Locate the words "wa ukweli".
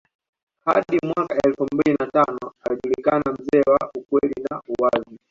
3.67-4.35